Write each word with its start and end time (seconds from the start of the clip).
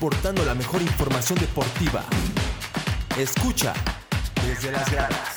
aportando 0.00 0.42
la 0.46 0.54
mejor 0.54 0.80
información 0.80 1.38
deportiva. 1.38 2.02
Escucha 3.18 3.74
desde 4.46 4.72
las 4.72 4.90
gradas. 4.90 5.34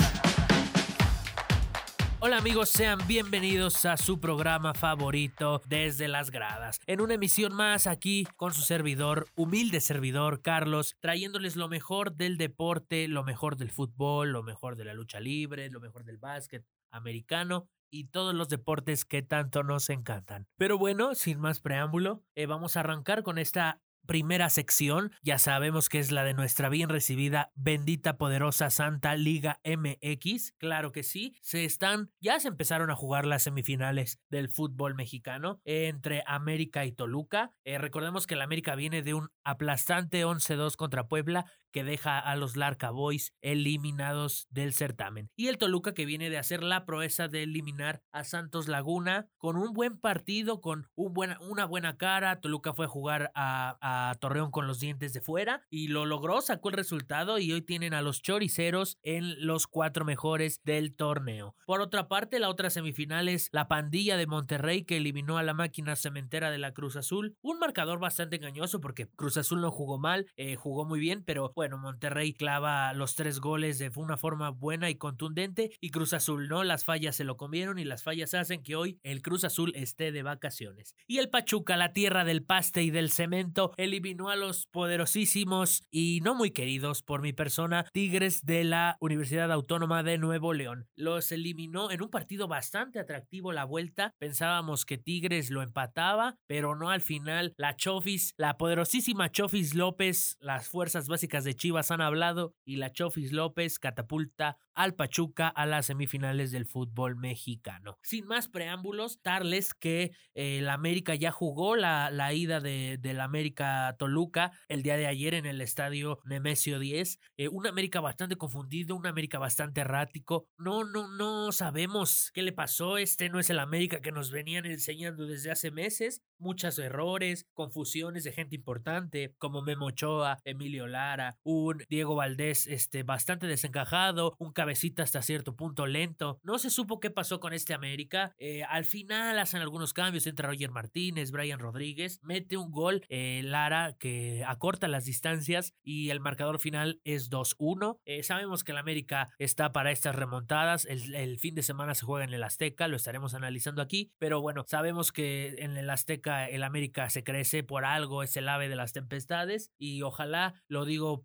Hola 2.20 2.38
amigos, 2.38 2.70
sean 2.70 3.05
bienvenidos 3.05 3.84
a 3.84 3.97
su 3.97 4.21
programa 4.21 4.73
favorito 4.73 5.62
desde 5.68 6.07
las 6.07 6.31
gradas. 6.31 6.80
En 6.88 7.02
una 7.02 7.16
emisión 7.16 7.54
más 7.54 7.88
aquí 7.88 8.26
con 8.38 8.54
su 8.54 8.62
servidor, 8.62 9.27
humilde 9.36 9.81
servidor 9.81 10.41
Carlos, 10.41 10.95
trayéndoles 11.02 11.57
lo 11.57 11.68
mejor 11.68 12.16
del 12.16 12.38
deporte, 12.38 13.09
lo 13.09 13.25
mejor 13.25 13.57
del 13.57 13.70
fútbol, 13.70 14.32
lo 14.32 14.43
mejor 14.43 14.77
de 14.77 14.86
la 14.86 14.93
lucha 14.93 15.20
libre, 15.20 15.70
lo 15.71 15.82
mejor 15.82 16.05
del 16.05 16.20
básquet 16.20 16.66
americano 16.89 17.68
y 17.91 18.05
todos 18.05 18.34
los 18.34 18.48
deportes 18.48 19.04
que 19.04 19.23
tanto 19.23 19.61
nos 19.64 19.89
encantan. 19.89 20.48
Pero 20.55 20.77
bueno, 20.77 21.16
sin 21.16 21.41
más 21.41 21.59
preámbulo, 21.59 22.23
eh, 22.34 22.45
vamos 22.45 22.77
a 22.77 22.80
arrancar 22.80 23.23
con 23.23 23.38
esta 23.38 23.81
primera 24.05 24.49
sección, 24.49 25.12
ya 25.21 25.38
sabemos 25.38 25.89
que 25.89 25.99
es 25.99 26.11
la 26.11 26.23
de 26.23 26.34
nuestra 26.34 26.70
bien 26.70 26.89
recibida, 26.89 27.52
bendita, 27.55 28.17
poderosa, 28.17 28.70
santa 28.70 29.16
Liga 29.16 29.59
MX. 29.63 30.53
Claro 30.57 30.91
que 30.91 31.03
sí, 31.03 31.35
se 31.41 31.66
están, 31.66 32.11
ya 32.20 32.39
se 32.39 32.47
empezaron 32.47 32.89
a 32.89 32.95
jugar 32.95 33.25
las 33.25 33.44
semifinales 33.44 34.20
del 34.30 34.49
fútbol 34.49 34.95
mexicano 34.95 35.61
entre 35.66 36.23
América 36.27 36.85
y 36.85 36.91
Toluca. 36.91 37.53
Eh, 37.63 37.77
recordemos 37.77 38.27
que 38.27 38.35
el 38.35 38.41
América 38.41 38.75
viene 38.75 39.02
de 39.02 39.13
un 39.13 39.30
aplastante 39.44 40.25
11-2 40.25 40.75
contra 40.75 41.08
Puebla 41.08 41.45
que 41.73 41.84
deja 41.84 42.20
a 42.20 42.38
los 42.38 42.55
Larca 42.55 42.91
Boys 42.91 43.34
eliminados 43.41 44.48
del 44.50 44.73
certamen. 44.73 45.30
Y 45.36 45.48
el 45.48 45.58
Toluca 45.58 45.94
que 45.94 46.05
viene 46.05 46.30
de 46.30 46.38
hacer 46.38 46.64
la 46.64 46.86
proeza 46.86 47.27
de 47.27 47.44
eliminar 47.44 48.02
a 48.14 48.23
Santos 48.23 48.70
Laguna 48.70 49.27
con 49.38 49.58
un 49.58 49.73
buen 49.73 49.98
partido, 50.00 50.62
con 50.62 50.88
un 50.95 51.14
una 51.41 51.66
buena 51.66 51.98
cara. 51.98 52.40
Toluca 52.40 52.73
fue 52.73 52.86
a 52.86 52.90
jugar 52.90 53.31
a 53.36 54.16
Torreón 54.20 54.52
con 54.52 54.67
los 54.67 54.80
dientes 54.80 55.14
de 55.14 55.22
fuera 55.22 55.64
y 55.70 55.88
lo 55.88 56.06
logró, 56.06 56.42
sacó 56.42 56.70
el 56.70 56.75
resultado 56.75 57.39
y 57.39 57.52
hoy 57.52 57.62
tienen 57.62 57.94
a 57.94 58.02
los 58.02 58.22
choriceros 58.22 58.97
en 59.02 59.45
los 59.45 59.67
cuatro 59.67 60.06
mejores 60.06 60.62
del 60.64 60.95
torneo. 60.95 61.56
Por 61.66 61.81
otra 61.81 62.08
parte, 62.08 62.40
la 62.40 62.50
otra 62.50 62.69
semifinal 62.69 63.28
es 63.28 63.50
la 63.52 63.67
pandilla 63.67 64.17
de 64.17 64.28
Monterrey 64.28 64.84
que 64.84 64.97
eliminó 64.97 65.38
a 65.38 65.44
la 65.44 65.53
máquina 65.53 65.95
cementera 65.95 66.52
de 66.52 66.58
la 66.58 66.73
Cruz 66.73 66.95
Azul. 66.95 67.36
Un 67.42 67.59
marcador 67.59 68.00
bastante 68.00 68.36
engañoso 68.36 68.80
porque 68.81 69.08
Cruz 69.08 69.38
Azul 69.38 69.62
no 69.62 69.72
jugó 69.72 69.97
mal, 69.97 70.28
eh, 70.36 70.56
jugó 70.56 70.86
muy 70.86 71.00
bien, 71.00 71.23
pero 71.23 71.52
bueno, 71.64 71.78
Monterrey 71.78 72.33
clava 72.33 72.92
los 72.92 73.16
tres 73.16 73.39
goles 73.39 73.80
de 73.80 73.89
una 73.95 74.17
forma 74.17 74.50
buena 74.50 74.89
y 74.89 74.95
contundente 74.95 75.72
y 75.80 75.92
Cruz 75.92 76.11
Azul 76.11 76.50
no, 76.50 76.66
las 76.66 76.83
fallas 76.83 77.16
se 77.16 77.23
lo 77.23 77.38
comieron 77.38 77.80
y 77.80 77.86
las 77.86 78.03
fallas 78.03 78.33
hacen 78.33 78.64
que 78.64 78.75
hoy 78.75 79.00
el 79.02 79.22
Cruz 79.22 79.45
Azul 79.45 79.72
esté 79.73 80.11
de 80.11 80.23
vacaciones. 80.23 80.94
Y 81.08 81.19
el 81.19 81.30
Pachuca, 81.30 81.78
la 81.78 81.94
tierra 81.94 82.25
del 82.25 82.44
paste 82.44 82.84
y 82.84 82.91
del 82.91 83.11
cemento, 83.11 83.72
eliminó 83.78 84.30
a 84.30 84.36
los 84.36 84.66
poderosísimos 84.66 85.84
y 85.89 86.19
no 86.22 86.36
muy 86.36 86.52
queridos 86.52 87.02
por 87.02 87.22
mi 87.22 87.31
persona 87.31 87.86
Tigres 87.94 88.45
de 88.45 88.66
la 88.66 88.97
Universidad 89.00 89.50
Autónoma 89.50 90.03
de 90.03 90.17
Nuevo 90.17 90.52
León. 90.52 90.89
Los 90.97 91.31
eliminó 91.31 91.91
en 91.91 92.02
un 92.03 92.09
partido 92.09 92.50
bastante 92.50 93.00
atractivo 93.00 93.53
la 93.53 93.64
vuelta. 93.64 94.11
Pensábamos 94.19 94.86
que 94.86 94.97
Tigres 94.97 95.50
lo 95.50 95.61
empataba, 95.61 96.36
pero 96.45 96.75
no 96.75 96.89
al 96.89 97.00
final. 97.00 97.53
La 97.56 97.78
Chofis, 97.78 98.34
la 98.36 98.58
poderosísima 98.58 99.31
Chofis 99.31 99.75
López, 99.75 100.36
las 100.41 100.67
fuerzas 100.67 101.08
básicas 101.08 101.45
de 101.45 101.53
Chivas 101.56 101.92
han 101.92 102.02
hablado 102.02 102.56
y 102.66 102.78
la 102.78 102.92
Chofis 102.92 103.32
López 103.32 103.80
catapulta 103.80 104.58
al 104.76 104.96
Pachuca 104.96 105.48
a 105.48 105.66
las 105.66 105.86
semifinales 105.88 106.52
del 106.52 106.66
fútbol 106.66 107.16
mexicano. 107.16 107.98
Sin 108.02 108.26
más 108.26 108.48
preámbulos, 108.48 109.22
darles 109.23 109.74
que 109.74 110.12
el 110.34 110.70
América 110.70 111.16
ya 111.16 111.31
jugó 111.31 111.76
la, 111.76 112.09
la 112.09 112.34
ida 112.34 112.59
de, 112.59 112.98
del 113.00 113.20
América 113.20 113.96
Toluca 114.00 114.52
el 114.68 114.84
día 114.84 114.98
de 114.98 115.08
ayer 115.08 115.34
en 115.34 115.46
el 115.46 115.62
estadio 115.62 116.20
Nemesio 116.26 116.80
10. 116.80 117.20
Eh, 117.38 117.48
un 117.50 117.68
América 117.68 118.02
bastante 118.02 118.36
confundido, 118.36 118.96
un 118.96 119.06
América 119.06 119.40
bastante 119.40 119.81
errático. 119.81 120.47
No, 120.58 120.84
no, 120.84 121.08
no 121.08 121.52
sabemos 121.52 122.31
qué 122.34 122.42
le 122.42 122.52
pasó. 122.52 122.97
Este 122.97 123.30
no 123.30 123.40
es 123.40 123.50
el 123.50 123.59
América 123.59 124.02
que 124.02 124.12
nos 124.12 124.31
venían 124.31 124.66
enseñando 124.66 125.25
desde 125.25 125.52
hace 125.52 125.72
meses. 125.72 126.22
Muchos 126.38 126.78
errores, 126.80 127.47
confusiones 127.53 128.24
de 128.24 128.31
gente 128.31 128.56
importante 128.56 129.36
como 129.38 129.62
Memo 129.62 129.88
Ochoa, 129.88 130.40
Emilio 130.44 130.88
Lara, 130.88 131.38
un 131.44 131.84
Diego 131.90 132.16
Valdés 132.16 132.68
este, 132.68 133.04
bastante 133.04 133.48
desencajado, 133.48 134.36
un 134.40 134.52
cabecita 134.52 135.04
hasta 135.04 135.22
cierto 135.22 135.56
punto 135.56 135.86
lento. 135.86 136.40
No 136.44 136.59
se 136.59 136.70
supo 136.70 137.00
qué 137.00 137.09
pasó 137.09 137.40
con 137.40 137.54
este 137.54 137.74
América. 137.74 138.34
Eh, 138.38 138.64
al 138.64 138.86
final 138.86 139.40
hacen 139.40 139.62
algunos 139.62 139.94
cambios 139.94 140.28
entre 140.28 140.48
Roger 140.48 140.72
Martínez, 140.72 141.31
Brian 141.31 141.59
Rodríguez, 141.59 142.20
mete 142.24 142.58
un 142.58 142.72
gol 142.72 143.06
eh, 143.09 143.42
Lara 143.44 143.96
que 144.00 144.44
acorta 144.48 144.88
las 144.88 145.06
distancias 145.06 145.74
y 145.84 146.09
el 146.09 146.20
marcador 146.20 146.59
final 146.59 147.02
es 147.04 147.30
2-1. 147.30 148.00
Eh, 148.06 148.24
sabemos 148.24 148.64
que 148.64 148.72
el 148.72 148.78
América 148.78 149.30
está 149.38 149.72
para 149.72 149.92
estas 149.92 150.16
remontadas. 150.16 150.86
El, 150.86 151.40
fin 151.40 151.56
de 151.56 151.64
semana 151.64 151.96
se 151.96 152.06
juega 152.06 152.25
en 152.25 152.34
el 152.34 152.44
Azteca, 152.44 152.88
lo 152.88 152.96
estaremos 152.96 153.34
analizando 153.34 153.81
aquí, 153.81 154.12
pero 154.18 154.40
bueno, 154.42 154.64
sabemos 154.68 155.12
que 155.12 155.56
en 155.58 155.78
el 155.78 155.90
Azteca 155.90 156.48
el 156.48 156.64
América 156.64 157.10
se 157.10 157.24
crece 157.24 157.64
por 157.64 157.86
algo, 157.86 158.24
es 158.24 158.38
el 158.38 158.48
ave 158.48 158.70
de 158.70 158.75
las 158.75 158.94
tempestades 158.94 159.72
y 159.78 160.02
ojalá, 160.04 160.62
lo 160.68 160.86
digo 160.86 161.24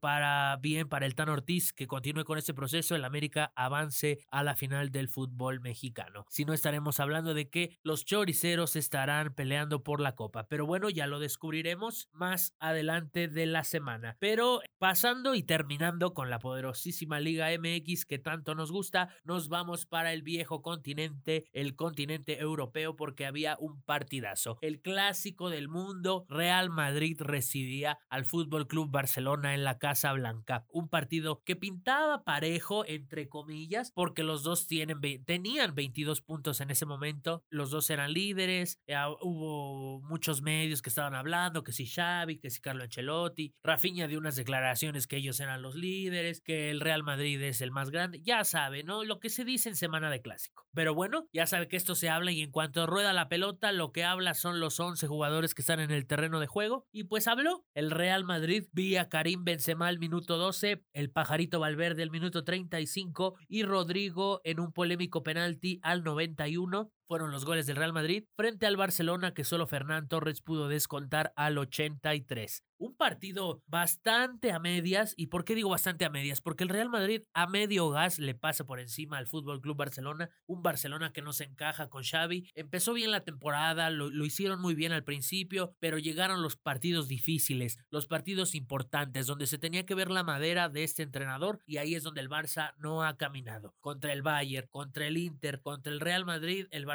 bien 0.60 0.88
para 0.88 1.06
el 1.06 1.14
Tan 1.14 1.28
Ortiz, 1.28 1.72
que 1.72 1.86
continúe 1.86 2.24
con 2.24 2.38
este 2.38 2.54
proceso, 2.54 2.94
el 2.94 3.04
América 3.04 3.52
avance 3.56 4.18
a 4.30 4.42
la 4.42 4.54
final 4.54 4.90
del 4.90 5.08
fútbol 5.08 5.60
mexicano. 5.60 6.24
Si 6.28 6.44
no 6.44 6.52
estaremos 6.52 7.00
hablando 7.00 7.34
de 7.34 7.48
que 7.48 7.78
los 7.82 8.04
choriceros 8.04 8.76
estarán 8.76 9.34
peleando 9.34 9.82
por 9.82 10.00
la 10.00 10.14
copa, 10.14 10.46
pero 10.48 10.66
bueno, 10.66 10.88
ya 10.88 11.06
lo 11.06 11.18
descubriremos 11.18 12.08
más 12.12 12.54
adelante 12.58 13.28
de 13.28 13.46
la 13.46 13.64
semana. 13.64 14.16
Pero 14.18 14.60
pasando 14.78 15.34
y 15.34 15.42
terminando 15.42 16.14
con 16.14 16.30
la 16.30 16.38
poderosísima 16.38 17.20
Liga 17.20 17.48
MX 17.58 18.06
que 18.06 18.18
tanto 18.18 18.54
nos 18.54 18.72
gusta, 18.72 19.08
nos 19.24 19.48
vamos 19.48 19.86
para 19.86 20.12
el 20.12 20.22
viejo 20.22 20.62
continente, 20.62 21.46
el 21.52 21.76
continente 21.76 22.40
europeo, 22.40 22.96
porque 22.96 23.26
había 23.26 23.56
un 23.60 23.82
partidazo. 23.82 24.58
El 24.62 24.80
clásico 24.80 25.50
del 25.50 25.68
mundo, 25.68 26.24
Real 26.28 26.70
Madrid 26.70 27.20
recibía 27.20 27.98
al 28.08 28.24
Fútbol 28.24 28.66
Club 28.66 28.90
Barcelona 28.90 29.54
en 29.54 29.64
la 29.64 29.78
Casa 29.78 29.97
Blanca. 30.14 30.64
Un 30.68 30.88
partido 30.88 31.42
que 31.44 31.56
pintaba 31.56 32.24
parejo, 32.24 32.84
entre 32.86 33.28
comillas, 33.28 33.92
porque 33.94 34.22
los 34.22 34.42
dos 34.42 34.66
tienen, 34.66 35.00
tenían 35.24 35.74
22 35.74 36.22
puntos 36.22 36.60
en 36.60 36.70
ese 36.70 36.86
momento. 36.86 37.42
Los 37.50 37.70
dos 37.70 37.90
eran 37.90 38.12
líderes. 38.12 38.80
Eh, 38.86 38.96
hubo 39.20 40.00
muchos 40.02 40.42
medios 40.42 40.82
que 40.82 40.88
estaban 40.88 41.14
hablando 41.14 41.64
que 41.64 41.72
si 41.72 41.86
Xavi, 41.86 42.38
que 42.38 42.50
si 42.50 42.60
Carlo 42.60 42.84
Ancelotti. 42.84 43.54
Rafinha 43.62 44.06
dio 44.06 44.18
unas 44.18 44.36
declaraciones 44.36 45.06
que 45.06 45.16
ellos 45.16 45.40
eran 45.40 45.62
los 45.62 45.74
líderes, 45.74 46.40
que 46.40 46.70
el 46.70 46.80
Real 46.80 47.02
Madrid 47.02 47.40
es 47.42 47.60
el 47.60 47.70
más 47.70 47.90
grande. 47.90 48.20
Ya 48.22 48.44
sabe, 48.44 48.84
¿no? 48.84 49.04
Lo 49.04 49.18
que 49.18 49.30
se 49.30 49.44
dice 49.44 49.68
en 49.68 49.76
semana 49.76 50.10
de 50.10 50.22
clásico. 50.22 50.66
Pero 50.74 50.94
bueno, 50.94 51.28
ya 51.32 51.46
sabe 51.46 51.68
que 51.68 51.76
esto 51.76 51.94
se 51.94 52.08
habla 52.08 52.30
y 52.30 52.42
en 52.42 52.50
cuanto 52.50 52.86
rueda 52.86 53.12
la 53.12 53.28
pelota, 53.28 53.72
lo 53.72 53.92
que 53.92 54.04
habla 54.04 54.34
son 54.34 54.60
los 54.60 54.78
11 54.78 55.06
jugadores 55.06 55.54
que 55.54 55.62
están 55.62 55.80
en 55.80 55.90
el 55.90 56.06
terreno 56.06 56.40
de 56.40 56.46
juego. 56.46 56.86
Y 56.92 57.04
pues 57.04 57.26
habló 57.26 57.64
el 57.74 57.90
Real 57.90 58.24
Madrid 58.24 58.64
vía 58.72 59.08
Karim 59.08 59.44
Benzema 59.44 59.87
al 59.88 59.98
minuto 59.98 60.36
12, 60.36 60.84
el 60.92 61.10
Pajarito 61.10 61.60
Valverde 61.60 62.02
al 62.02 62.10
minuto 62.10 62.44
35 62.44 63.36
y 63.48 63.62
Rodrigo 63.62 64.40
en 64.44 64.60
un 64.60 64.72
polémico 64.72 65.22
penalti 65.22 65.80
al 65.82 66.04
91 66.04 66.92
fueron 67.08 67.32
los 67.32 67.46
goles 67.46 67.66
del 67.66 67.76
Real 67.76 67.94
Madrid 67.94 68.24
frente 68.36 68.66
al 68.66 68.76
Barcelona 68.76 69.32
que 69.32 69.42
solo 69.42 69.66
Fernán 69.66 70.08
Torres 70.08 70.42
pudo 70.42 70.68
descontar 70.68 71.32
al 71.36 71.56
83. 71.56 72.62
Un 72.80 72.94
partido 72.94 73.60
bastante 73.66 74.52
a 74.52 74.60
medias. 74.60 75.14
¿Y 75.16 75.26
por 75.26 75.44
qué 75.44 75.56
digo 75.56 75.70
bastante 75.70 76.04
a 76.04 76.10
medias? 76.10 76.40
Porque 76.40 76.62
el 76.62 76.70
Real 76.70 76.88
Madrid 76.88 77.22
a 77.34 77.48
medio 77.48 77.90
gas 77.90 78.20
le 78.20 78.36
pasa 78.36 78.66
por 78.66 78.78
encima 78.78 79.18
al 79.18 79.26
Fútbol 79.26 79.60
Club 79.60 79.76
Barcelona. 79.76 80.30
Un 80.46 80.62
Barcelona 80.62 81.12
que 81.12 81.22
no 81.22 81.32
se 81.32 81.44
encaja 81.44 81.88
con 81.88 82.04
Xavi. 82.04 82.48
Empezó 82.54 82.92
bien 82.92 83.10
la 83.10 83.24
temporada, 83.24 83.90
lo, 83.90 84.10
lo 84.10 84.24
hicieron 84.24 84.60
muy 84.60 84.76
bien 84.76 84.92
al 84.92 85.02
principio, 85.02 85.74
pero 85.80 85.98
llegaron 85.98 86.40
los 86.40 86.56
partidos 86.56 87.08
difíciles, 87.08 87.78
los 87.90 88.06
partidos 88.06 88.54
importantes, 88.54 89.26
donde 89.26 89.48
se 89.48 89.58
tenía 89.58 89.84
que 89.84 89.96
ver 89.96 90.10
la 90.10 90.22
madera 90.22 90.68
de 90.68 90.84
este 90.84 91.02
entrenador. 91.02 91.60
Y 91.66 91.78
ahí 91.78 91.96
es 91.96 92.04
donde 92.04 92.20
el 92.20 92.30
Barça 92.30 92.74
no 92.76 93.02
ha 93.02 93.16
caminado. 93.16 93.74
Contra 93.80 94.12
el 94.12 94.22
Bayern, 94.22 94.68
contra 94.68 95.06
el 95.06 95.16
Inter, 95.16 95.62
contra 95.62 95.92
el 95.92 95.98
Real 95.98 96.24
Madrid, 96.24 96.66
el 96.70 96.86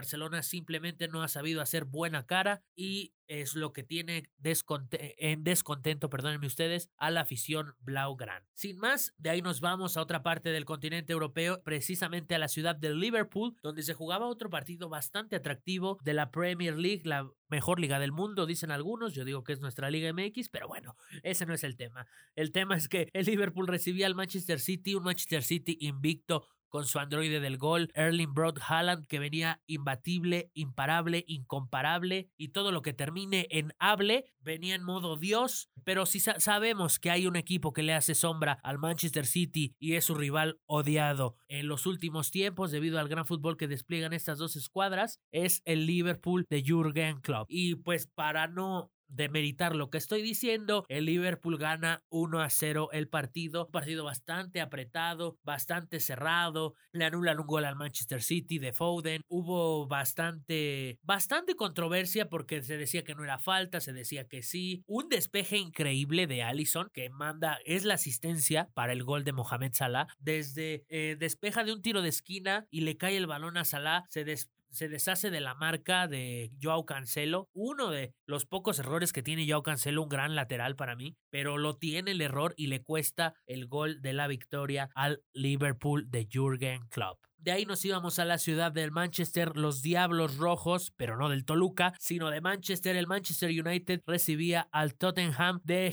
simplemente 0.41 1.07
no 1.07 1.23
ha 1.23 1.27
sabido 1.27 1.61
hacer 1.61 1.85
buena 1.85 2.25
cara 2.25 2.63
y 2.75 3.13
es 3.27 3.55
lo 3.55 3.73
que 3.73 3.83
tiene 3.83 4.29
en 4.43 5.43
descontento, 5.43 6.09
perdónenme 6.09 6.47
ustedes, 6.47 6.89
a 6.97 7.09
la 7.09 7.21
afición 7.21 7.75
Blaugrana. 7.79 8.45
Sin 8.53 8.77
más, 8.77 9.13
de 9.17 9.29
ahí 9.29 9.41
nos 9.41 9.61
vamos 9.61 9.97
a 9.97 10.01
otra 10.01 10.23
parte 10.23 10.49
del 10.49 10.65
continente 10.65 11.13
europeo, 11.13 11.63
precisamente 11.63 12.35
a 12.35 12.39
la 12.39 12.47
ciudad 12.47 12.75
de 12.75 12.93
Liverpool, 12.93 13.55
donde 13.63 13.83
se 13.83 13.93
jugaba 13.93 14.27
otro 14.27 14.49
partido 14.49 14.89
bastante 14.89 15.35
atractivo 15.35 15.97
de 16.03 16.13
la 16.13 16.31
Premier 16.31 16.77
League, 16.77 17.01
la 17.05 17.29
mejor 17.47 17.79
liga 17.79 17.99
del 17.99 18.11
mundo, 18.11 18.45
dicen 18.45 18.71
algunos, 18.71 19.13
yo 19.13 19.25
digo 19.25 19.43
que 19.43 19.53
es 19.53 19.61
nuestra 19.61 19.89
Liga 19.89 20.11
MX, 20.11 20.49
pero 20.49 20.67
bueno, 20.67 20.95
ese 21.21 21.45
no 21.45 21.53
es 21.53 21.63
el 21.63 21.77
tema. 21.77 22.07
El 22.35 22.51
tema 22.51 22.75
es 22.75 22.89
que 22.89 23.09
el 23.13 23.25
Liverpool 23.25 23.67
recibía 23.67 24.07
al 24.07 24.15
Manchester 24.15 24.59
City, 24.59 24.95
un 24.95 25.03
Manchester 25.03 25.43
City 25.43 25.77
invicto 25.79 26.47
con 26.73 26.87
su 26.87 26.97
androide 26.97 27.39
del 27.39 27.59
gol, 27.59 27.91
Erling 27.93 28.33
Broad 28.33 28.57
Haaland, 28.67 29.05
que 29.05 29.19
venía 29.19 29.61
imbatible, 29.67 30.49
imparable, 30.55 31.23
incomparable, 31.27 32.31
y 32.35 32.47
todo 32.47 32.71
lo 32.71 32.81
que 32.81 32.93
termine 32.93 33.45
en 33.51 33.75
hable 33.77 34.25
venía 34.39 34.73
en 34.73 34.81
modo 34.81 35.15
Dios, 35.15 35.69
pero 35.83 36.07
si 36.07 36.19
sabemos 36.19 36.97
que 36.97 37.11
hay 37.11 37.27
un 37.27 37.35
equipo 37.35 37.73
que 37.73 37.83
le 37.83 37.93
hace 37.93 38.15
sombra 38.15 38.53
al 38.63 38.79
Manchester 38.79 39.27
City 39.27 39.75
y 39.77 39.93
es 39.93 40.05
su 40.05 40.15
rival 40.15 40.59
odiado 40.65 41.35
en 41.47 41.67
los 41.67 41.85
últimos 41.85 42.31
tiempos 42.31 42.71
debido 42.71 42.97
al 42.97 43.07
gran 43.07 43.27
fútbol 43.27 43.55
que 43.55 43.67
despliegan 43.67 44.11
estas 44.11 44.39
dos 44.39 44.55
escuadras, 44.55 45.19
es 45.31 45.61
el 45.65 45.85
Liverpool 45.85 46.47
de 46.49 46.63
Jürgen 46.63 47.21
Klopp. 47.21 47.45
Y 47.51 47.75
pues 47.75 48.07
para 48.07 48.47
no 48.47 48.91
demeritar 49.13 49.75
lo 49.75 49.89
que 49.89 49.97
estoy 49.97 50.21
diciendo, 50.21 50.85
el 50.89 51.05
Liverpool 51.05 51.57
gana 51.57 52.03
1 52.09 52.41
a 52.41 52.49
0 52.49 52.89
el 52.91 53.07
partido, 53.07 53.65
un 53.65 53.71
partido 53.71 54.03
bastante 54.03 54.61
apretado, 54.61 55.37
bastante 55.43 55.99
cerrado, 55.99 56.73
le 56.91 57.05
anulan 57.05 57.39
un 57.39 57.47
gol 57.47 57.65
al 57.65 57.75
Manchester 57.75 58.21
City 58.21 58.59
de 58.59 58.73
Foden, 58.73 59.21
hubo 59.27 59.87
bastante 59.87 60.99
bastante 61.03 61.55
controversia 61.55 62.29
porque 62.29 62.61
se 62.63 62.77
decía 62.77 63.03
que 63.03 63.15
no 63.15 63.23
era 63.23 63.39
falta, 63.39 63.79
se 63.79 63.93
decía 63.93 64.27
que 64.27 64.41
sí, 64.41 64.83
un 64.87 65.09
despeje 65.09 65.57
increíble 65.57 66.27
de 66.27 66.43
Allison 66.43 66.89
que 66.93 67.09
manda 67.09 67.59
es 67.65 67.85
la 67.85 67.95
asistencia 67.95 68.69
para 68.73 68.93
el 68.93 69.03
gol 69.03 69.23
de 69.23 69.33
Mohamed 69.33 69.73
Salah, 69.73 70.07
desde 70.19 70.85
eh, 70.89 71.15
despeja 71.19 71.63
de 71.63 71.73
un 71.73 71.81
tiro 71.81 72.01
de 72.01 72.09
esquina 72.09 72.67
y 72.69 72.81
le 72.81 72.97
cae 72.97 73.17
el 73.17 73.27
balón 73.27 73.57
a 73.57 73.65
Salah, 73.65 74.05
se 74.09 74.23
des 74.23 74.51
se 74.73 74.89
deshace 74.89 75.29
de 75.29 75.39
la 75.39 75.53
marca 75.55 76.07
de 76.07 76.51
Joao 76.61 76.85
Cancelo. 76.85 77.47
Uno 77.53 77.91
de 77.91 78.13
los 78.25 78.45
pocos 78.45 78.79
errores 78.79 79.13
que 79.13 79.23
tiene 79.23 79.47
Joao 79.47 79.63
Cancelo, 79.63 80.03
un 80.03 80.09
gran 80.09 80.35
lateral 80.35 80.75
para 80.75 80.95
mí, 80.95 81.15
pero 81.29 81.57
lo 81.57 81.77
tiene 81.77 82.11
el 82.11 82.21
error 82.21 82.53
y 82.57 82.67
le 82.67 82.83
cuesta 82.83 83.35
el 83.45 83.67
gol 83.67 84.01
de 84.01 84.13
la 84.13 84.27
victoria 84.27 84.89
al 84.95 85.23
Liverpool 85.33 86.09
de 86.09 86.27
Jürgen 86.29 86.87
Klopp. 86.89 87.23
De 87.37 87.51
ahí 87.51 87.65
nos 87.65 87.83
íbamos 87.83 88.19
a 88.19 88.25
la 88.25 88.37
ciudad 88.37 88.71
del 88.71 88.91
Manchester, 88.91 89.57
los 89.57 89.81
Diablos 89.81 90.37
Rojos, 90.37 90.93
pero 90.95 91.17
no 91.17 91.27
del 91.27 91.43
Toluca, 91.43 91.93
sino 91.99 92.29
de 92.29 92.39
Manchester. 92.39 92.95
El 92.95 93.07
Manchester 93.07 93.49
United 93.49 94.01
recibía 94.07 94.69
al 94.71 94.95
Tottenham 94.95 95.59
de 95.65 95.87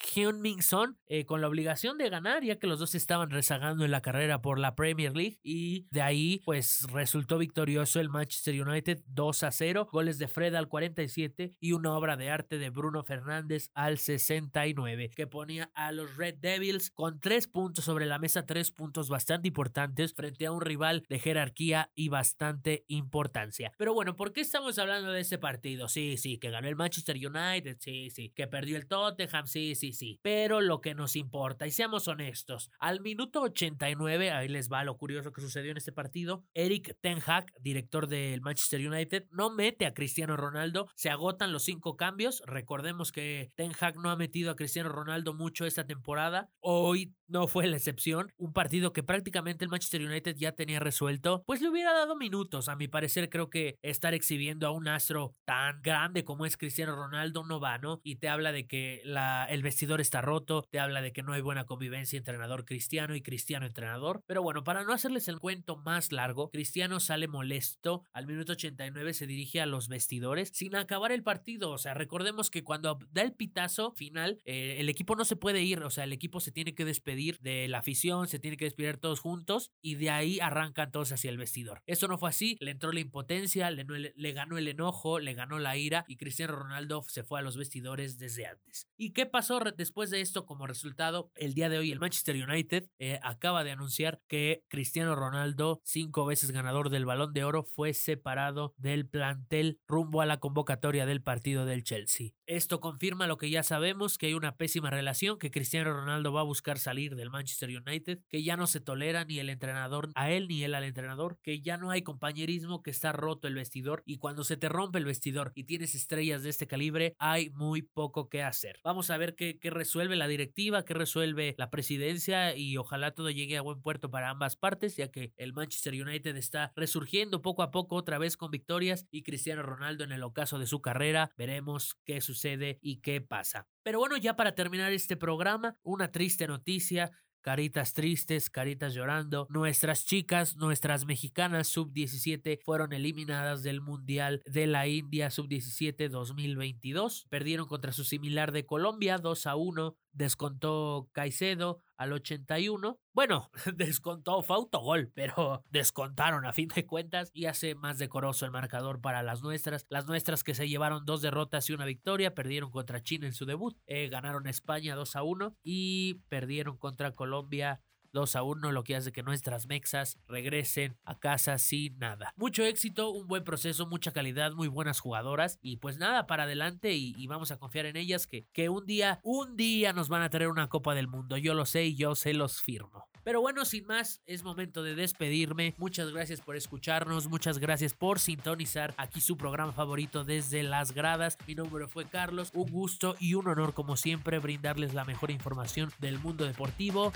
Hyun-Min 0.00 0.62
Son 0.62 0.98
eh, 1.06 1.24
con 1.24 1.40
la 1.40 1.48
obligación 1.48 1.98
de 1.98 2.08
ganar, 2.08 2.42
ya 2.44 2.58
que 2.58 2.66
los 2.66 2.78
dos 2.78 2.94
estaban 2.94 3.30
rezagando 3.30 3.84
en 3.84 3.90
la 3.90 4.00
carrera 4.00 4.42
por 4.42 4.58
la 4.58 4.74
Premier 4.74 5.16
League. 5.16 5.38
Y 5.42 5.86
de 5.90 6.02
ahí, 6.02 6.42
pues 6.44 6.86
resultó 6.92 7.38
victorioso 7.38 8.00
el 8.00 8.08
Manchester 8.08 8.60
United 8.60 9.02
2 9.06 9.42
a 9.42 9.50
0. 9.50 9.88
Goles 9.90 10.18
de 10.18 10.28
Fred 10.28 10.54
al 10.54 10.68
47 10.68 11.56
y 11.60 11.72
una 11.72 11.92
obra 11.92 12.16
de 12.16 12.30
arte 12.30 12.58
de 12.58 12.70
Bruno 12.70 13.02
Fernández 13.02 13.70
al 13.74 13.98
69, 13.98 15.10
que 15.14 15.26
ponía 15.26 15.70
a 15.74 15.92
los 15.92 16.16
Red 16.16 16.36
Devils 16.38 16.90
con 16.90 17.20
tres 17.20 17.46
puntos 17.46 17.84
sobre 17.84 18.06
la 18.06 18.18
mesa, 18.18 18.46
tres 18.46 18.70
puntos 18.70 19.08
bastante 19.08 19.48
importantes 19.48 20.14
frente 20.14 20.46
a 20.46 20.52
un 20.52 20.60
rival 20.60 21.04
de 21.08 21.18
jerarquía 21.18 21.90
y 21.94 22.08
bastante 22.08 22.84
importancia. 22.88 23.72
Pero 23.78 23.94
bueno, 23.94 24.16
¿por 24.16 24.32
qué 24.32 24.40
estamos 24.40 24.78
hablando 24.78 25.12
de 25.12 25.20
este 25.20 25.38
partido? 25.38 25.88
Sí, 25.88 26.16
sí, 26.16 26.38
que 26.38 26.50
ganó 26.50 26.68
el 26.68 26.76
Manchester 26.76 27.16
United, 27.16 27.76
sí, 27.80 28.10
sí, 28.10 28.30
que 28.30 28.46
perdió 28.46 28.76
el 28.76 28.86
Tottenham, 28.86 29.46
sí, 29.46 29.74
sí, 29.74 29.89
sí. 29.92 30.18
Pero 30.22 30.60
lo 30.60 30.80
que 30.80 30.94
nos 30.94 31.16
importa, 31.16 31.66
y 31.66 31.70
seamos 31.70 32.08
honestos, 32.08 32.70
al 32.78 33.00
minuto 33.00 33.42
89, 33.42 34.30
ahí 34.30 34.48
les 34.48 34.70
va 34.70 34.84
lo 34.84 34.96
curioso 34.96 35.32
que 35.32 35.40
sucedió 35.40 35.70
en 35.70 35.76
este 35.76 35.92
partido, 35.92 36.44
Eric 36.54 36.96
Ten 37.00 37.18
Hag, 37.24 37.52
director 37.60 38.06
del 38.06 38.40
Manchester 38.40 38.86
United, 38.86 39.26
no 39.30 39.50
mete 39.50 39.86
a 39.86 39.94
Cristiano 39.94 40.36
Ronaldo, 40.36 40.88
se 40.94 41.10
agotan 41.10 41.52
los 41.52 41.64
cinco 41.64 41.96
cambios, 41.96 42.42
recordemos 42.46 43.12
que 43.12 43.52
Ten 43.56 43.72
Hag 43.78 43.96
no 43.96 44.10
ha 44.10 44.16
metido 44.16 44.50
a 44.50 44.56
Cristiano 44.56 44.88
Ronaldo 44.88 45.34
mucho 45.34 45.66
esta 45.66 45.86
temporada, 45.86 46.50
hoy 46.60 47.14
no 47.28 47.46
fue 47.46 47.66
la 47.66 47.76
excepción, 47.76 48.32
un 48.36 48.52
partido 48.52 48.92
que 48.92 49.02
prácticamente 49.02 49.64
el 49.64 49.70
Manchester 49.70 50.02
United 50.02 50.36
ya 50.36 50.52
tenía 50.52 50.80
resuelto, 50.80 51.42
pues 51.46 51.60
le 51.60 51.68
hubiera 51.68 51.92
dado 51.92 52.16
minutos. 52.16 52.68
A 52.68 52.76
mi 52.76 52.88
parecer, 52.88 53.30
creo 53.30 53.50
que 53.50 53.78
estar 53.82 54.14
exhibiendo 54.14 54.66
a 54.66 54.72
un 54.72 54.88
astro 54.88 55.36
tan 55.44 55.80
grande 55.82 56.24
como 56.24 56.44
es 56.44 56.56
Cristiano 56.56 56.96
Ronaldo 56.96 57.44
no 57.44 57.60
va, 57.60 57.78
¿no? 57.78 58.00
Y 58.02 58.16
te 58.16 58.28
habla 58.28 58.52
de 58.52 58.66
que 58.66 59.02
el 59.04 59.62
vestidor 59.80 60.02
está 60.02 60.20
roto, 60.20 60.66
te 60.70 60.78
habla 60.78 61.00
de 61.00 61.10
que 61.10 61.22
no 61.22 61.32
hay 61.32 61.40
buena 61.40 61.64
convivencia 61.64 62.18
entrenador 62.18 62.66
cristiano 62.66 63.14
y 63.16 63.22
cristiano 63.22 63.64
entrenador. 63.64 64.22
Pero 64.26 64.42
bueno, 64.42 64.62
para 64.62 64.84
no 64.84 64.92
hacerles 64.92 65.26
el 65.28 65.38
cuento 65.38 65.78
más 65.78 66.12
largo, 66.12 66.50
Cristiano 66.50 67.00
sale 67.00 67.28
molesto. 67.28 68.04
Al 68.12 68.26
minuto 68.26 68.52
89 68.52 69.14
se 69.14 69.26
dirige 69.26 69.62
a 69.62 69.64
los 69.64 69.88
vestidores 69.88 70.50
sin 70.52 70.76
acabar 70.76 71.12
el 71.12 71.22
partido. 71.22 71.70
O 71.70 71.78
sea, 71.78 71.94
recordemos 71.94 72.50
que 72.50 72.62
cuando 72.62 72.98
da 73.10 73.22
el 73.22 73.32
pitazo 73.32 73.92
final, 73.92 74.38
eh, 74.44 74.76
el 74.80 74.90
equipo 74.90 75.16
no 75.16 75.24
se 75.24 75.36
puede 75.36 75.62
ir. 75.62 75.82
O 75.82 75.88
sea, 75.88 76.04
el 76.04 76.12
equipo 76.12 76.40
se 76.40 76.52
tiene 76.52 76.74
que 76.74 76.84
despedir 76.84 77.38
de 77.40 77.66
la 77.66 77.78
afición, 77.78 78.28
se 78.28 78.38
tiene 78.38 78.58
que 78.58 78.66
despedir 78.66 78.98
todos 78.98 79.20
juntos 79.20 79.70
y 79.80 79.94
de 79.94 80.10
ahí 80.10 80.40
arranca 80.40 80.60
arrancan 80.60 80.92
todos 80.92 81.12
hacia 81.12 81.30
el 81.30 81.38
vestidor. 81.38 81.82
Eso 81.86 82.06
no 82.06 82.18
fue 82.18 82.28
así, 82.28 82.58
le 82.60 82.70
entró 82.70 82.92
la 82.92 83.00
impotencia, 83.00 83.70
le, 83.70 84.32
ganó 84.32 84.58
el 84.58 84.68
enojo, 84.68 85.18
le 85.18 85.32
ganó 85.32 85.58
la 85.58 85.78
ira 85.78 86.04
y 86.06 86.18
Cristiano 86.18 86.54
Ronaldo 86.54 87.02
se 87.08 87.24
fue 87.24 87.38
a 87.38 87.42
los 87.42 87.56
vestidores 87.56 88.18
desde 88.18 88.44
antes. 88.44 88.86
¿Y 88.98 89.12
qué 89.12 89.24
pasó 89.24 89.58
después 89.76 90.10
de 90.10 90.20
esto 90.20 90.46
como 90.46 90.66
resultado? 90.66 91.30
El 91.34 91.54
día 91.54 91.68
de 91.68 91.78
hoy 91.78 91.92
el 91.92 92.00
Manchester 92.00 92.36
United 92.36 92.88
eh, 92.98 93.18
acaba 93.22 93.64
de 93.64 93.70
anunciar 93.70 94.20
que 94.28 94.64
Cristiano 94.68 95.14
Ronaldo, 95.14 95.80
cinco 95.84 96.24
veces 96.24 96.50
ganador 96.50 96.90
del 96.90 97.06
balón 97.06 97.32
de 97.32 97.44
oro, 97.44 97.64
fue 97.64 97.94
separado 97.94 98.74
del 98.76 99.08
plantel 99.08 99.78
rumbo 99.86 100.20
a 100.20 100.26
la 100.26 100.38
convocatoria 100.38 101.06
del 101.06 101.22
partido 101.22 101.64
del 101.64 101.84
Chelsea. 101.84 102.30
Esto 102.46 102.80
confirma 102.80 103.26
lo 103.26 103.36
que 103.36 103.50
ya 103.50 103.62
sabemos, 103.62 104.18
que 104.18 104.26
hay 104.26 104.34
una 104.34 104.56
pésima 104.56 104.90
relación, 104.90 105.38
que 105.38 105.50
Cristiano 105.50 105.92
Ronaldo 105.92 106.32
va 106.32 106.40
a 106.40 106.44
buscar 106.44 106.78
salir 106.78 107.14
del 107.14 107.30
Manchester 107.30 107.70
United, 107.70 108.20
que 108.28 108.42
ya 108.42 108.56
no 108.56 108.66
se 108.66 108.80
tolera 108.80 109.24
ni 109.24 109.38
el 109.38 109.50
entrenador 109.50 110.10
a 110.14 110.30
él 110.30 110.48
ni 110.48 110.64
él 110.64 110.74
al 110.74 110.84
entrenador, 110.84 111.38
que 111.42 111.60
ya 111.60 111.76
no 111.76 111.90
hay 111.90 112.02
compañerismo, 112.02 112.82
que 112.82 112.90
está 112.90 113.12
roto 113.12 113.46
el 113.46 113.54
vestidor 113.54 114.02
y 114.04 114.18
cuando 114.18 114.44
se 114.44 114.56
te 114.56 114.68
rompe 114.68 114.98
el 114.98 115.04
vestidor 115.04 115.52
y 115.54 115.64
tienes 115.64 115.94
estrellas 115.94 116.42
de 116.42 116.50
este 116.50 116.66
calibre, 116.66 117.14
hay 117.18 117.50
muy 117.50 117.82
poco 117.82 118.28
que 118.28 118.42
hacer. 118.42 118.80
Vamos 118.82 119.10
a 119.10 119.16
ver 119.16 119.34
qué, 119.34 119.58
qué 119.60 119.70
resuelve 119.70 120.16
la 120.16 120.26
directiva, 120.26 120.84
qué 120.84 120.94
resuelve 120.94 121.54
la 121.58 121.70
presidencia 121.70 122.56
y 122.56 122.76
ojalá 122.76 123.12
todo 123.12 123.30
llegue 123.30 123.56
a 123.56 123.62
buen 123.62 123.80
puerto 123.80 124.10
para 124.10 124.30
ambas 124.30 124.56
partes, 124.56 124.96
ya 124.96 125.10
que 125.10 125.32
el 125.36 125.52
Manchester 125.52 125.94
United 125.94 126.36
está 126.36 126.72
resurgiendo 126.74 127.42
poco 127.42 127.62
a 127.62 127.70
poco 127.70 127.96
otra 127.96 128.18
vez 128.18 128.36
con 128.36 128.50
victorias 128.50 129.06
y 129.10 129.22
Cristiano 129.22 129.62
Ronaldo 129.62 130.04
en 130.04 130.12
el 130.12 130.22
ocaso 130.22 130.58
de 130.58 130.66
su 130.66 130.80
carrera. 130.80 131.30
Veremos 131.36 131.96
qué 132.04 132.20
sucede 132.20 132.78
y 132.82 133.00
qué 133.00 133.20
pasa. 133.20 133.68
Pero 133.82 133.98
bueno, 133.98 134.16
ya 134.16 134.36
para 134.36 134.54
terminar 134.54 134.92
este 134.92 135.16
programa, 135.16 135.76
una 135.82 136.10
triste 136.10 136.46
noticia 136.46 137.12
caritas 137.40 137.94
tristes, 137.94 138.50
caritas 138.50 138.94
llorando. 138.94 139.46
Nuestras 139.50 140.04
chicas, 140.04 140.56
nuestras 140.56 141.04
mexicanas 141.04 141.68
sub-17 141.68 142.60
fueron 142.64 142.92
eliminadas 142.92 143.62
del 143.62 143.80
Mundial 143.80 144.42
de 144.46 144.66
la 144.66 144.86
India 144.86 145.30
sub-17 145.30 146.08
2022. 146.08 147.26
Perdieron 147.28 147.66
contra 147.66 147.92
su 147.92 148.04
similar 148.04 148.52
de 148.52 148.66
Colombia 148.66 149.18
2 149.18 149.46
a 149.46 149.56
1 149.56 149.96
descontó 150.12 151.08
Caicedo 151.12 151.82
al 152.00 152.14
81. 152.14 152.98
Bueno, 153.12 153.50
descontó, 153.76 154.40
fue 154.42 154.56
autogol, 154.56 155.12
pero 155.14 155.62
descontaron 155.68 156.46
a 156.46 156.54
fin 156.54 156.68
de 156.68 156.86
cuentas 156.86 157.30
y 157.34 157.44
hace 157.44 157.74
más 157.74 157.98
decoroso 157.98 158.46
el 158.46 158.50
marcador 158.50 159.02
para 159.02 159.22
las 159.22 159.42
nuestras. 159.42 159.84
Las 159.90 160.06
nuestras 160.06 160.42
que 160.42 160.54
se 160.54 160.66
llevaron 160.66 161.04
dos 161.04 161.20
derrotas 161.20 161.68
y 161.68 161.74
una 161.74 161.84
victoria, 161.84 162.34
perdieron 162.34 162.70
contra 162.70 163.02
China 163.02 163.26
en 163.26 163.34
su 163.34 163.44
debut, 163.44 163.76
eh, 163.86 164.08
ganaron 164.08 164.46
España 164.46 164.94
2 164.94 165.14
a 165.14 165.22
1 165.22 165.56
y 165.62 166.14
perdieron 166.30 166.78
contra 166.78 167.12
Colombia 167.12 167.82
2 168.12 168.36
a 168.36 168.42
1, 168.42 168.72
lo 168.72 168.84
que 168.84 168.96
hace 168.96 169.12
que 169.12 169.22
nuestras 169.22 169.66
mexas 169.66 170.18
regresen 170.28 170.96
a 171.04 171.18
casa 171.18 171.58
sin 171.58 171.98
nada. 171.98 172.32
Mucho 172.36 172.64
éxito, 172.64 173.10
un 173.10 173.26
buen 173.26 173.44
proceso, 173.44 173.86
mucha 173.86 174.12
calidad, 174.12 174.52
muy 174.52 174.68
buenas 174.68 175.00
jugadoras 175.00 175.58
y 175.62 175.76
pues 175.76 175.98
nada, 175.98 176.26
para 176.26 176.44
adelante 176.44 176.92
y, 176.92 177.26
vamos 177.30 177.52
a 177.52 177.58
confiar 177.58 177.86
en 177.86 177.96
ellas 177.96 178.26
que, 178.26 178.48
que 178.52 178.68
un 178.68 178.86
día, 178.86 179.20
un 179.22 179.56
día 179.56 179.92
nos 179.92 180.08
van 180.08 180.22
a 180.22 180.30
traer 180.30 180.48
una 180.48 180.68
Copa 180.68 180.94
del 180.94 181.06
Mundo. 181.06 181.36
Yo 181.36 181.54
lo 181.54 181.64
sé 181.64 181.84
y 181.84 181.94
yo 181.94 182.14
se 182.14 182.34
los 182.34 182.60
firmo. 182.60 183.06
Pero 183.22 183.40
bueno, 183.40 183.64
sin 183.64 183.86
más, 183.86 184.22
es 184.26 184.42
momento 184.42 184.82
de 184.82 184.94
despedirme. 184.94 185.74
Muchas 185.76 186.10
gracias 186.10 186.40
por 186.40 186.56
escucharnos, 186.56 187.28
muchas 187.28 187.58
gracias 187.58 187.94
por 187.94 188.18
sintonizar 188.18 188.94
aquí 188.96 189.20
su 189.20 189.36
programa 189.36 189.72
favorito 189.72 190.24
desde 190.24 190.62
las 190.62 190.92
gradas. 190.92 191.36
Mi 191.46 191.54
nombre 191.54 191.86
fue 191.86 192.06
Carlos, 192.06 192.50
un 192.54 192.70
gusto 192.70 193.16
y 193.20 193.34
un 193.34 193.46
honor 193.48 193.74
como 193.74 193.96
siempre 193.96 194.38
brindarles 194.38 194.94
la 194.94 195.04
mejor 195.04 195.30
información 195.30 195.90
del 195.98 196.18
mundo 196.18 196.44
deportivo. 196.44 197.12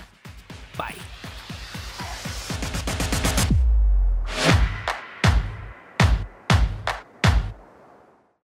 Bye. 0.77 0.95